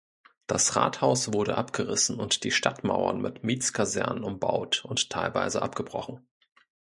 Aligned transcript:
Das 0.47 0.75
Rathaus 0.75 1.31
wurde 1.31 1.59
abgerissen 1.59 2.19
und 2.19 2.43
die 2.43 2.49
Stadtmauern 2.49 3.21
mit 3.21 3.43
Mietskasernen 3.43 4.23
umbaut 4.23 4.83
und 4.83 5.11
teilweise 5.11 5.61
abgebrochen. 5.61 6.27